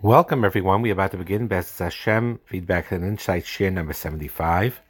[0.00, 0.82] Welcome, everyone.
[0.82, 4.80] We're about to begin Bez Hashem Feedback and Insight Share number 75.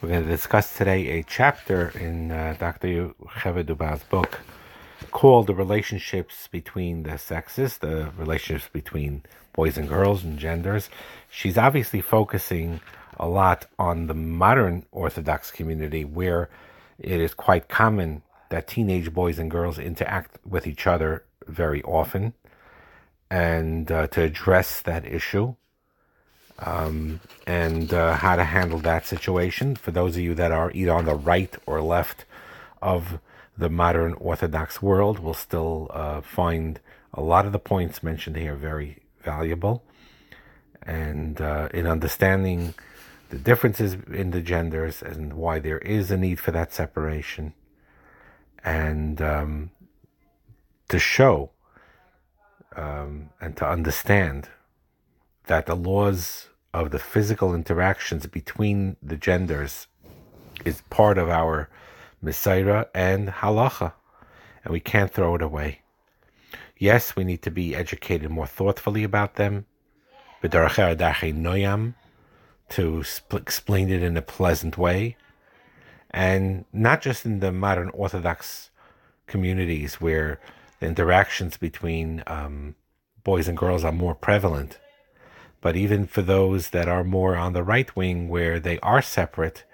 [0.00, 3.14] We're going to discuss today a chapter in uh, Dr.
[3.36, 4.40] Cheva Dubal's book
[5.12, 10.90] called The Relationships Between the Sexes, the relationships between boys and girls and genders.
[11.30, 12.80] She's obviously focusing
[13.20, 16.50] a lot on the modern Orthodox community where
[16.98, 22.34] it is quite common that teenage boys and girls interact with each other very often
[23.32, 25.54] and uh, to address that issue
[26.58, 29.74] um, and uh, how to handle that situation.
[29.74, 32.26] For those of you that are either on the right or left
[32.82, 33.20] of
[33.56, 36.78] the modern Orthodox world, will still uh, find
[37.14, 39.82] a lot of the points mentioned here very valuable.
[40.82, 42.74] And uh, in understanding
[43.30, 47.54] the differences in the genders and why there is a need for that separation,
[48.62, 49.70] and um,
[50.90, 51.51] to show
[52.76, 54.48] um, and to understand
[55.46, 59.86] that the laws of the physical interactions between the genders
[60.64, 61.68] is part of our
[62.24, 63.92] Mesorah and Halacha,
[64.64, 65.80] and we can't throw it away.
[66.78, 69.66] Yes, we need to be educated more thoughtfully about them,
[72.70, 75.16] to explain it in a pleasant way,
[76.10, 78.70] and not just in the modern Orthodox
[79.26, 80.40] communities where
[80.82, 82.74] interactions between um,
[83.24, 84.78] boys and girls are more prevalent.
[85.60, 89.64] But even for those that are more on the right wing, where they are separate,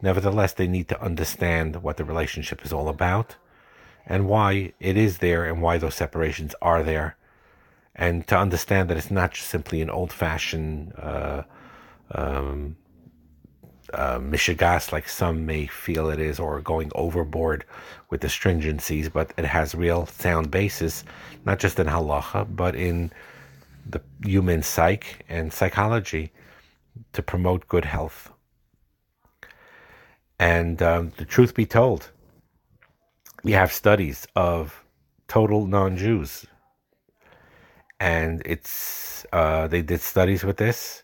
[0.00, 3.36] nevertheless, they need to understand what the relationship is all about
[4.06, 7.16] and why it is there and why those separations are there.
[7.94, 11.42] And to understand that it's not just simply an old fashioned uh,
[12.10, 12.76] um,
[13.94, 17.64] uh, mishigas like some may feel it is, or going overboard
[18.10, 21.04] with the stringencies, but it has real sound basis,
[21.44, 23.10] not just in halacha, but in
[23.88, 26.32] the human psyche and psychology
[27.12, 28.30] to promote good health.
[30.38, 32.10] And um, the truth be told,
[33.42, 34.84] we have studies of
[35.28, 36.46] total non-Jews,
[38.00, 41.02] and it's uh, they did studies with this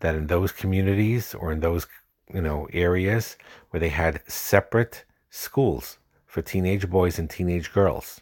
[0.00, 1.86] that in those communities or in those
[2.32, 3.36] you know, areas
[3.70, 8.20] where they had separate schools for teenage boys and teenage girls,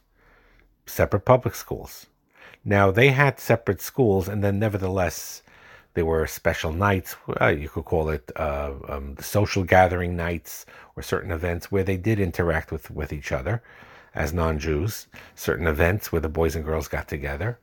[0.87, 2.06] separate public schools.
[2.65, 5.43] Now they had separate schools, and then nevertheless,
[5.94, 7.16] there were special nights.
[7.41, 10.66] Uh, you could call it uh, um, the social gathering nights
[10.97, 13.62] or certain events where they did interact with with each other
[14.15, 15.06] as non-Jews.
[15.34, 17.59] Certain events where the boys and girls got together.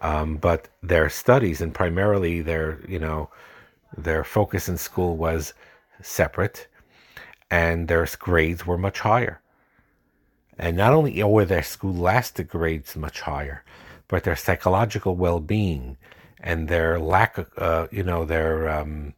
[0.00, 3.30] Um, but their studies and primarily their you know
[3.96, 5.54] their focus in school was
[6.02, 6.68] separate,
[7.50, 9.40] and their grades were much higher.
[10.58, 13.64] And not only were their scholastic grades much higher,
[14.08, 15.96] but their psychological well-being
[16.40, 19.14] and their lack of, uh, you know, their um,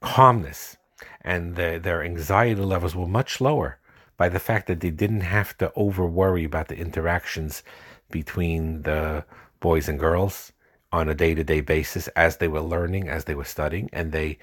[0.00, 0.76] calmness
[1.20, 3.78] and the, their anxiety levels were much lower
[4.16, 7.62] by the fact that they didn't have to over worry about the interactions
[8.10, 9.24] between the
[9.60, 10.52] boys and girls
[10.92, 14.12] on a day to day basis as they were learning, as they were studying, and
[14.12, 14.38] they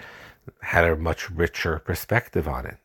[0.62, 2.78] had a much richer perspective on it.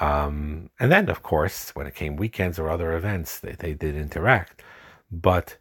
[0.00, 3.94] Um, and then, of course, when it came weekends or other events, they, they did
[3.94, 4.62] interact.
[5.12, 5.58] But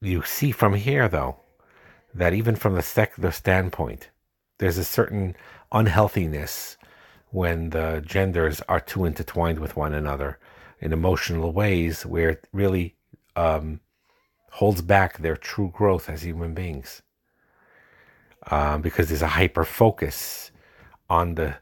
[0.00, 1.36] you see from here, though,
[2.14, 4.10] that even from the secular standpoint,
[4.58, 5.34] there's a certain
[5.72, 6.76] unhealthiness
[7.30, 10.38] when the genders are too intertwined with one another
[10.80, 12.96] in emotional ways where it really
[13.36, 13.80] um,
[14.50, 17.02] holds back their true growth as human beings.
[18.50, 20.50] Um, because there's a hyper focus
[21.08, 21.56] on the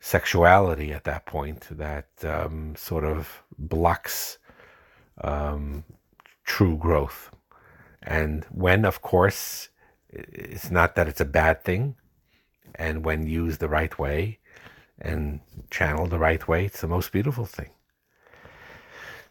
[0.00, 4.38] sexuality at that point that um, sort of blocks
[5.22, 5.84] um,
[6.44, 7.30] true growth.
[8.02, 9.68] And when, of course,
[10.10, 11.96] it's not that it's a bad thing,
[12.74, 14.38] and when used the right way
[15.00, 15.40] and
[15.70, 17.70] channeled the right way, it's the most beautiful thing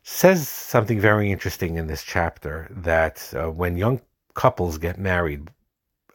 [0.04, 4.02] says something very interesting in this chapter that uh, when young
[4.34, 5.50] couples get married,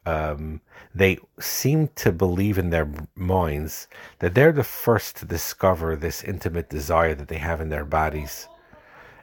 [0.07, 0.61] um,
[0.95, 3.89] they seem to believe in their minds
[4.21, 8.49] that they're the first to discover this intimate desire that they have in their bodies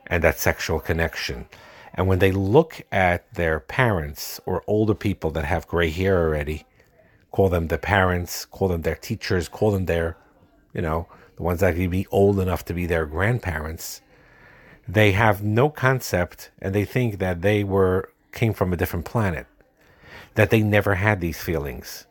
[0.07, 1.47] and that sexual connection.
[1.93, 6.65] And when they look at their parents or older people that have gray hair already,
[7.31, 10.17] call them the parents, call them their teachers, call them their,
[10.73, 14.01] you know, the ones that can be old enough to be their grandparents,
[14.87, 19.45] they have no concept and they think that they were came from a different planet
[20.35, 22.05] that they never had these feelings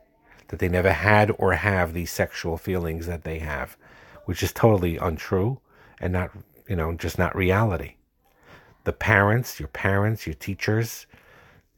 [0.48, 3.76] that they never had or have these sexual feelings that they have
[4.24, 5.58] which is totally untrue
[6.00, 6.30] and not
[6.68, 7.94] you know just not reality.
[8.84, 11.06] The parents your parents your teachers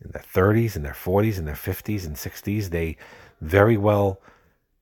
[0.05, 2.97] in their 30s, in their 40s, in their 50s and 60s, they
[3.41, 4.21] very well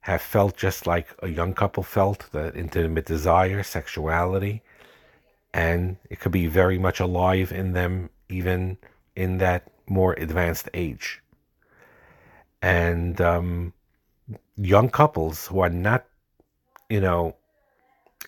[0.00, 4.62] have felt just like a young couple felt the intimate desire, sexuality,
[5.54, 8.78] and it could be very much alive in them even
[9.14, 11.22] in that more advanced age.
[12.62, 13.72] And um,
[14.56, 16.06] young couples who are not,
[16.88, 17.36] you know,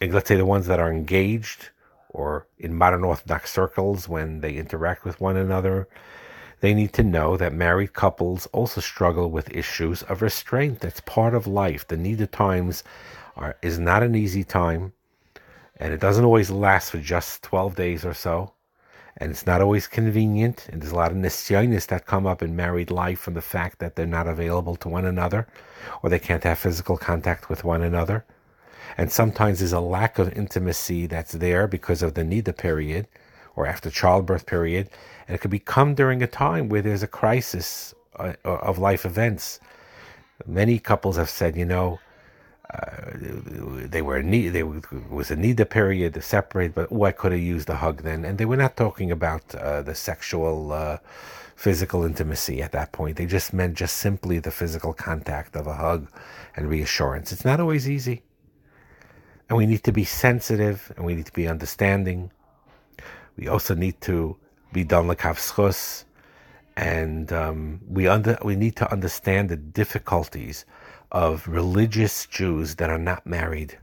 [0.01, 1.71] let's say the ones that are engaged
[2.11, 5.89] or in modern Orthodox circles when they interact with one another,
[6.61, 10.81] they need to know that married couples also struggle with issues of restraint.
[10.81, 11.87] That's part of life.
[11.87, 12.85] The nida times
[13.37, 14.93] are, is not an easy time,
[15.79, 18.53] and it doesn't always last for just 12 days or so.
[19.17, 22.57] And it's not always convenient, and there's a lot of nisyonis that come up in
[22.57, 25.47] married life from the fact that they're not available to one another,
[26.03, 28.25] or they can't have physical contact with one another.
[28.99, 33.07] And sometimes there's a lack of intimacy that's there because of the nida period
[33.57, 34.91] or after childbirth period.
[35.27, 39.61] And it could become during a time where there's a crisis uh, of life events.
[40.47, 41.99] Many couples have said, you know,
[42.73, 47.33] uh, they were need, they was a nida period to separate, but oh, I could
[47.33, 48.25] have used a hug then.
[48.25, 50.99] And they were not talking about uh, the sexual, uh,
[51.57, 53.17] physical intimacy at that point.
[53.17, 56.09] They just meant just simply the physical contact of a hug
[56.57, 57.33] and reassurance.
[57.33, 58.23] It's not always easy.
[59.49, 62.31] And we need to be sensitive and we need to be understanding.
[63.37, 64.37] We also need to
[64.73, 65.07] be done
[66.77, 70.65] and um, we under we need to understand the difficulties
[71.15, 73.79] of religious Jews that are not married.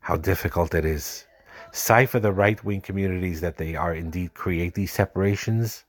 [0.00, 1.26] How difficult it is.
[1.70, 5.84] Cipher the right wing communities that they are indeed create these separations,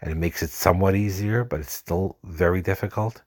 [0.00, 3.22] and it makes it somewhat easier, but it's still very difficult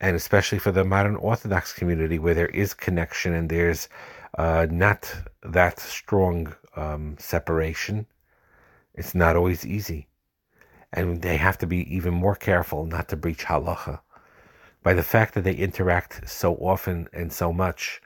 [0.00, 3.88] and especially for the modern Orthodox community where there is connection and there's
[4.36, 5.12] uh, not
[5.42, 8.06] that strong um, separation,
[8.94, 10.08] it's not always easy.
[10.92, 14.00] And they have to be even more careful not to breach halacha.
[14.86, 18.00] By the fact that they interact so often and so much,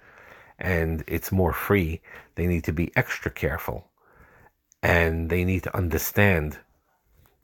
[0.59, 2.00] and it's more free,
[2.37, 3.91] they need to be extra careful.
[4.82, 6.59] And they need to understand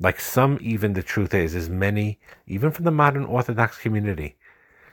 [0.01, 4.39] like some, even the truth is, is many, even from the modern Orthodox community,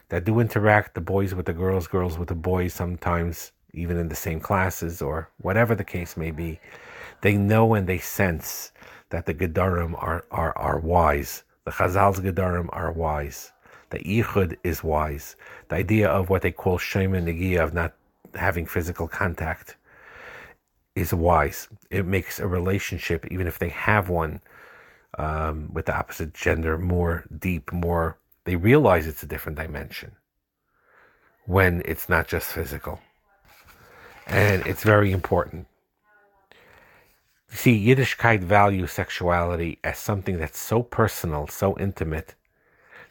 [0.10, 4.10] that do interact, the boys with the girls, girls with the boys, sometimes even in
[4.10, 6.60] the same classes or whatever the case may be,
[7.22, 8.74] they know and they sense
[9.10, 11.44] that the Gedarim are, are, are wise.
[11.64, 13.54] The Chazal's Gedarim are wise.
[13.94, 15.36] The Yichud is wise.
[15.70, 17.94] The idea of what they call Shomer Negiah, of not
[18.34, 19.76] having physical contact,
[20.96, 21.68] is wise.
[21.92, 24.42] It makes a relationship, even if they have one,
[25.20, 28.18] um, with the opposite gender more deep, more.
[28.46, 30.14] They realize it's a different dimension
[31.46, 33.00] when it's not just physical.
[34.26, 35.68] And it's very important.
[37.48, 42.34] See, Yiddishkeit values sexuality as something that's so personal, so intimate,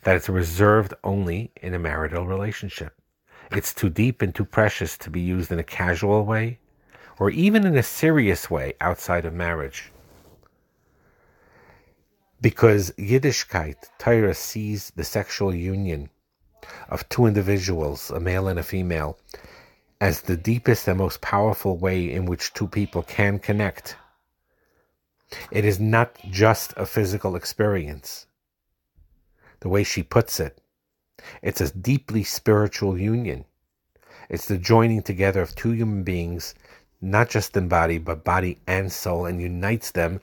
[0.03, 2.95] that it's reserved only in a marital relationship.
[3.51, 6.59] It's too deep and too precious to be used in a casual way
[7.19, 9.93] or even in a serious way outside of marriage
[12.43, 16.11] because Yiddishkeit, Torah sees the sexual union
[16.89, 19.17] of two individuals, a male and a female,
[20.01, 23.97] as the deepest and most powerful way in which two people can connect.
[25.53, 28.27] It is not just a physical experience.
[29.63, 30.61] The way she puts it,
[31.43, 33.47] it's a deeply spiritual union.
[34.29, 36.55] It's the joining together of two human beings,
[37.01, 40.21] not just in body, but body and soul, and unites them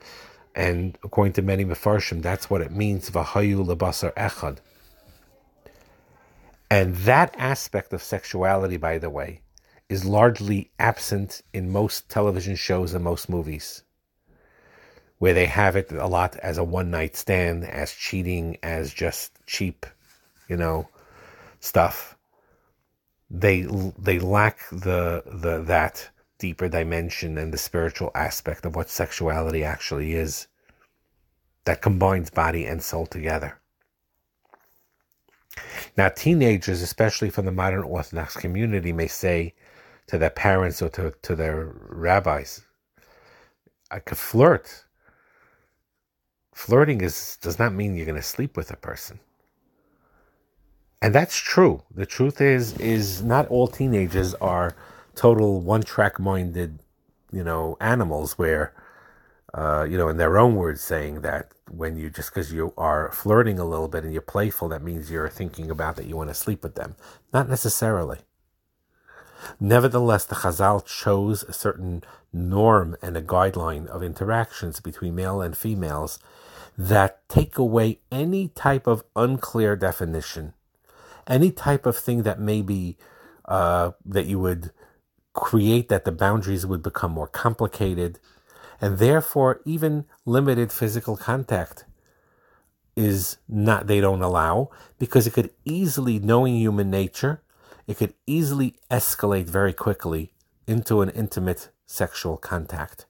[0.54, 4.58] and according to many Mefarshim, that's what it means, Vahayu lebasar echad.
[6.70, 9.42] And that aspect of sexuality, by the way,
[9.88, 13.82] is largely absent in most television shows and most movies,
[15.20, 19.38] where they have it a lot as a one night stand, as cheating, as just
[19.46, 19.86] cheap,
[20.48, 20.88] you know,
[21.60, 22.16] stuff.
[23.30, 26.08] They they lack the the that
[26.38, 30.48] deeper dimension and the spiritual aspect of what sexuality actually is
[31.66, 33.58] that combines body and soul together.
[35.98, 39.54] Now, teenagers, especially from the modern Orthodox community, may say
[40.06, 42.62] to their parents or to, to their rabbis,
[43.90, 44.86] I could flirt.
[46.52, 49.20] Flirting is does not mean you're going to sleep with a person.
[51.02, 51.82] And that's true.
[51.94, 54.74] The truth is is not all teenagers are
[55.14, 56.80] total one track minded,
[57.32, 58.74] you know, animals where,
[59.54, 63.10] uh, you know, in their own words, saying that when you just because you are
[63.12, 66.28] flirting a little bit and you're playful, that means you're thinking about that you want
[66.28, 66.96] to sleep with them.
[67.32, 68.18] Not necessarily.
[69.58, 75.56] Nevertheless, the Chazal chose a certain norm and a guideline of interactions between male and
[75.56, 76.18] females
[76.80, 80.54] that take away any type of unclear definition,
[81.26, 82.96] any type of thing that maybe
[83.44, 84.70] uh, that you would
[85.34, 88.18] create that the boundaries would become more complicated,
[88.80, 91.84] and therefore even limited physical contact
[92.96, 97.42] is not they don't allow because it could easily knowing human nature
[97.86, 100.32] it could easily escalate very quickly
[100.66, 103.04] into an intimate sexual contact.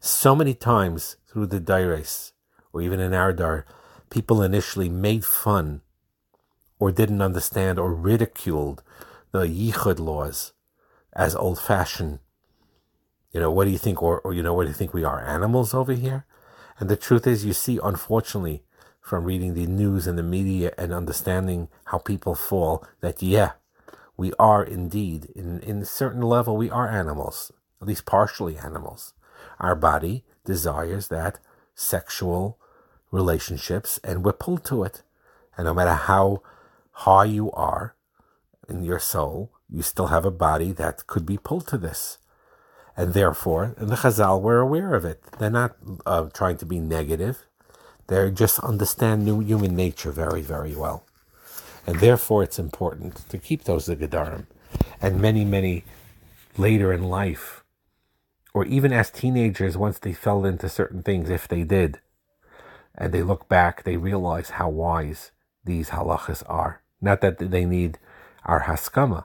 [0.00, 2.32] So many times through the daires
[2.72, 3.64] or even in our dar
[4.10, 5.80] people initially made fun
[6.78, 8.82] or didn't understand or ridiculed
[9.32, 10.52] the yichud laws
[11.12, 12.18] as old fashioned
[13.32, 15.04] you know what do you think or, or you know what do you think we
[15.04, 16.24] are animals over here
[16.78, 18.62] and the truth is you see unfortunately
[19.00, 23.52] from reading the news and the media and understanding how people fall that, yeah,
[24.16, 27.50] we are indeed, in, in a certain level, we are animals,
[27.80, 29.14] at least partially animals.
[29.58, 31.40] Our body desires that
[31.80, 32.58] sexual
[33.10, 35.02] relationships and we're pulled to it.
[35.56, 36.42] And no matter how
[36.92, 37.94] high you are
[38.68, 42.18] in your soul, you still have a body that could be pulled to this.
[42.96, 45.22] And therefore, and the Chazal were aware of it.
[45.38, 47.46] They're not uh, trying to be negative.
[48.08, 51.04] They just understand new human nature very, very well.
[51.86, 54.46] And therefore, it's important to keep those the Gedarim.
[55.00, 55.84] And many, many
[56.58, 57.59] later in life,
[58.52, 62.00] or even as teenagers, once they fell into certain things, if they did,
[62.94, 65.30] and they look back, they realize how wise
[65.64, 66.82] these halachas are.
[67.00, 67.98] Not that they need
[68.44, 69.24] our haskama,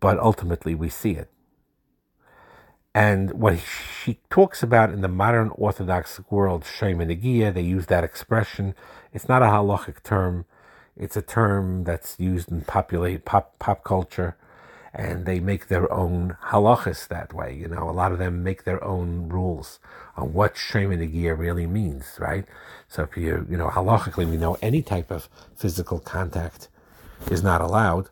[0.00, 1.30] but ultimately we see it.
[2.94, 8.04] And what she talks about in the modern Orthodox world, Shomer Negiah, they use that
[8.04, 8.74] expression.
[9.12, 10.46] It's not a halachic term.
[10.96, 14.36] It's a term that's used in populate pop pop culture,
[14.96, 17.54] and they make their own halachas that way.
[17.54, 19.78] You know, a lot of them make their own rules
[20.16, 22.46] on what Shomer Negiah really means, right?
[22.88, 26.68] So if you, you know, halachically, we know any type of physical contact
[27.30, 28.08] is not allowed,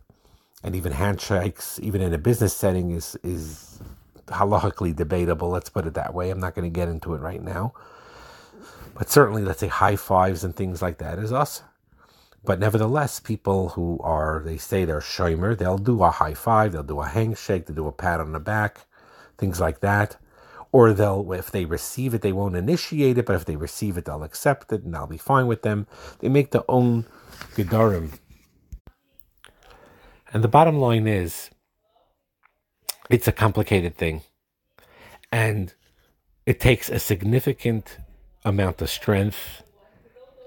[0.63, 3.81] and even handshakes, even in a business setting, is is
[4.29, 5.51] halachically debatable.
[5.51, 6.31] Let's put it that way.
[6.31, 7.73] I'm not going to get into it right now.
[8.95, 11.63] But certainly, let's say high fives and things like that is us.
[12.45, 16.83] But nevertheless, people who are, they say they're shomer, they'll do a high five, they'll
[16.83, 18.87] do a handshake, they'll do a pat on the back,
[19.39, 20.17] things like that.
[20.71, 24.05] Or they'll, if they receive it, they won't initiate it, but if they receive it,
[24.05, 25.87] they'll accept it and I'll be fine with them.
[26.19, 27.07] They make their own
[27.55, 28.19] gedarim.
[30.33, 31.51] And the bottom line is,
[33.09, 34.23] it's a complicated thing.
[35.31, 35.73] And
[36.45, 37.99] it takes a significant
[38.45, 39.63] amount of strength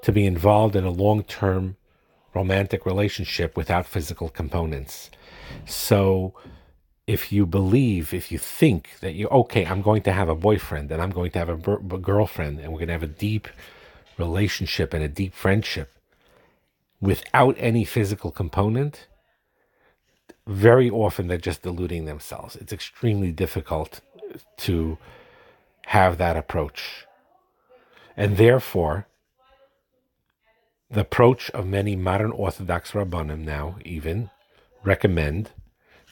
[0.04, 1.78] to be involved in a long term
[2.34, 5.10] romantic relationship without physical components.
[5.66, 6.34] So,
[7.08, 10.92] if you believe, if you think that you, okay, I'm going to have a boyfriend
[10.92, 13.48] and I'm going to have a, girlfriend and we're going to have a deep
[14.18, 15.94] relationship and a deep friendship
[17.00, 19.08] without any physical component,
[20.46, 22.56] very often they're just deluding themselves.
[22.56, 24.02] It's extremely difficult
[24.58, 24.98] to
[25.88, 27.06] have that approach.
[28.16, 29.08] And therefore,
[30.90, 34.30] the approach of many modern Orthodox Rabbanim now even
[34.84, 35.52] recommend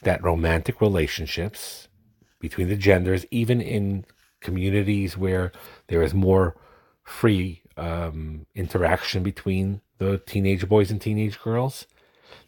[0.03, 1.87] that romantic relationships
[2.39, 4.05] between the genders, even in
[4.41, 5.51] communities where
[5.87, 6.55] there is more
[7.03, 11.85] free um, interaction between the teenage boys and teenage girls,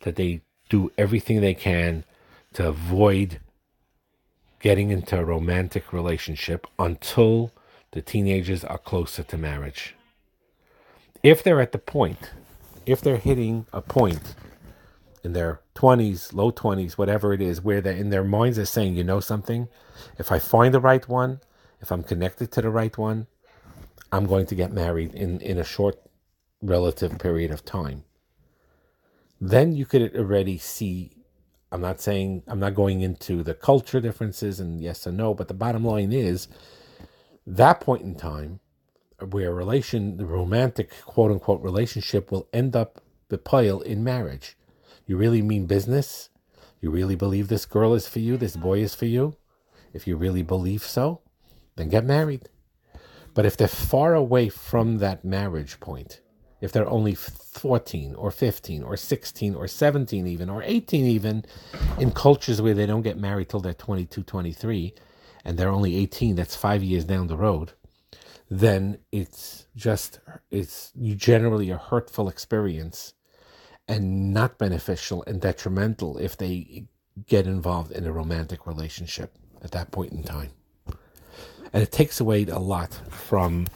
[0.02, 2.04] that they do everything they can
[2.54, 3.40] to avoid
[4.60, 7.52] getting into a romantic relationship until
[7.92, 9.97] the teenagers are closer to marriage.
[11.24, 12.32] If they're at the point,
[12.86, 14.36] if they're hitting a point
[15.24, 18.96] in their 20s, low 20s, whatever it is, where they're in their minds are saying,
[18.96, 19.68] you know something,
[20.18, 21.42] if I find the right one,
[21.82, 23.28] if I'm connected to the right one,
[24.12, 26.00] I'm going to get married in, in a short
[26.62, 28.04] relative period of time.
[29.42, 31.12] Then you could already see
[31.72, 35.48] i'm not saying i'm not going into the culture differences and yes and no but
[35.48, 36.48] the bottom line is
[37.46, 38.60] that point in time
[39.20, 44.58] where relation the romantic quote unquote relationship will end up the pile in marriage.
[45.06, 46.30] You really mean business?
[46.82, 49.36] You really believe this girl is for you this boy is for you?
[49.94, 51.22] If you really believe so
[51.76, 52.50] then get married.
[53.34, 56.22] But if they're far away from that marriage point
[56.60, 61.46] if they're only 14 or 15 or 16 or 17 even or 18 even
[62.00, 64.94] in cultures where they don't get married till they're 22 23
[65.46, 67.74] and they're only 18 that's 5 years down the road
[68.50, 70.20] then it's just
[70.51, 73.13] it's generally a hurtful experience
[73.88, 76.88] and not beneficial and detrimental if they
[77.25, 80.51] get involved in a romantic relationship at that point in time
[81.74, 83.68] and it takes away a lot from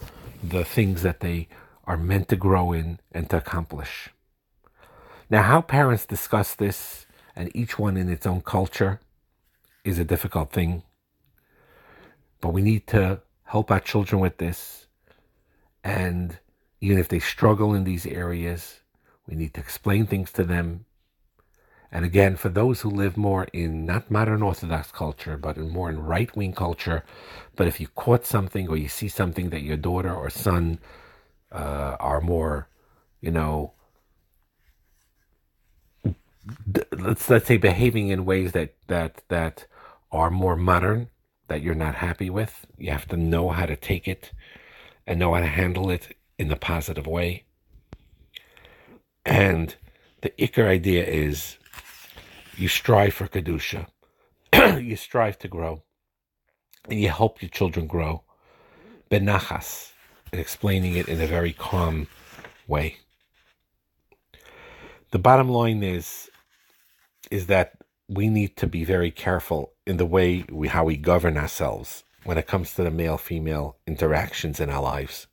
[0.43, 1.47] the things that they
[1.85, 4.09] are meant to grow in and to accomplish.
[5.29, 8.99] Now, how parents discuss this, and each one in its own culture,
[9.83, 10.83] is a difficult thing.
[12.39, 13.21] But we need to
[13.51, 14.88] help our children with this.
[15.84, 16.39] And
[16.79, 18.79] even if they struggle in these areas,
[19.27, 20.86] we need to explain things to them.
[21.91, 25.89] And again, for those who live more in not modern Orthodox culture, but in more
[25.89, 27.03] in right wing culture,
[27.58, 30.79] but if you caught something or you see something that your daughter or son
[31.51, 32.70] uh, are more,
[33.20, 33.74] you know,
[36.98, 39.65] let's let's say behaving in ways that that that
[40.10, 41.10] are more modern
[41.51, 44.31] that you're not happy with, you have to know how to take it
[45.05, 47.43] and know how to handle it in the positive way.
[49.25, 49.75] And
[50.22, 51.58] the ikar idea is
[52.55, 53.88] you strive for kedusha,
[54.81, 55.84] you strive to grow,
[56.88, 58.24] and you help your children grow.
[59.10, 59.91] Benachas,
[60.31, 62.08] explaining it in a very calm
[62.65, 62.96] way.
[65.12, 66.29] The bottom line is
[67.29, 67.74] is that
[68.08, 72.38] we need to be very careful in the way we how we govern ourselves when
[72.38, 75.27] it comes to the male female interactions in our lives.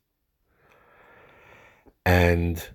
[2.05, 2.67] And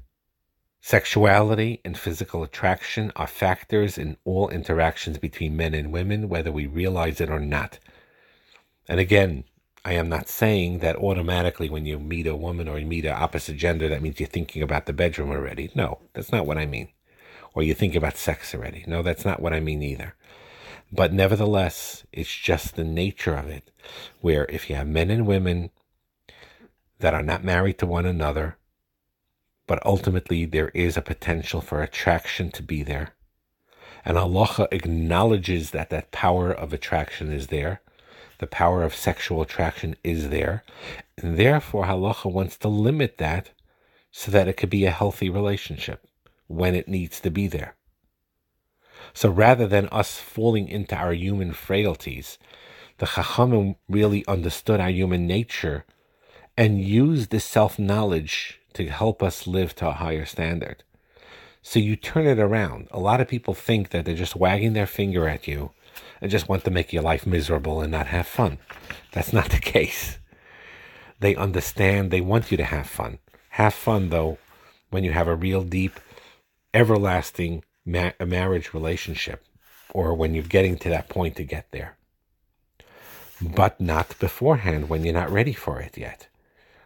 [0.81, 6.67] sexuality and physical attraction are factors in all interactions between men and women, whether we
[6.67, 7.79] realize it or not.
[8.89, 9.45] And again,
[9.85, 13.13] I am not saying that automatically when you meet a woman or you meet an
[13.13, 15.71] opposite gender, that means you're thinking about the bedroom already.
[15.75, 16.89] No, that's not what I mean.
[17.55, 18.85] Or you think about sex already.
[18.87, 20.15] No, that's not what I mean either.
[20.95, 23.71] But nevertheless, it's just the nature of it,
[24.21, 25.71] where if you have men and women
[27.01, 28.57] that are not married to one another,
[29.67, 33.15] but ultimately there is a potential for attraction to be there.
[34.05, 37.81] And halacha acknowledges that that power of attraction is there
[38.39, 40.65] the power of sexual attraction is there.
[41.17, 43.51] And therefore, halacha wants to limit that
[44.11, 46.07] so that it could be a healthy relationship
[46.47, 47.77] when it needs to be there.
[49.13, 52.39] So rather than us falling into our human frailties,
[52.99, 55.85] the Chachamim really understood our human nature
[56.57, 60.83] and used this self knowledge to help us live to a higher standard.
[61.63, 62.89] So you turn it around.
[62.91, 65.71] A lot of people think that they're just wagging their finger at you
[66.21, 68.59] and just want to make your life miserable and not have fun.
[69.13, 70.19] That's not the case.
[71.21, 73.19] They understand, they want you to have fun.
[73.51, 74.39] Have fun, though,
[74.91, 75.99] when you have a real deep,
[76.75, 79.45] everlasting ma- marriage relationship,
[79.93, 81.97] or when you're getting to that point to get there.
[83.41, 86.29] But not beforehand when you're not ready for it yet,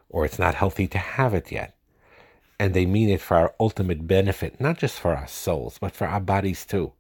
[0.08, 1.76] or it's not healthy to have it yet.
[2.60, 6.06] And they mean it for our ultimate benefit, not just for our souls, but for
[6.06, 6.92] our bodies too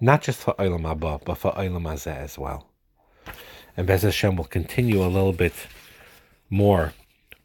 [0.00, 2.66] not just for Olam Haba, but for Olam Hazeh as well.
[3.76, 5.52] And Bez Hashem will continue a little bit
[6.48, 6.94] more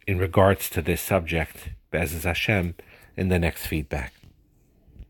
[0.08, 2.76] in regards to this subject, Bez Hashem,
[3.18, 4.14] in the next feedback.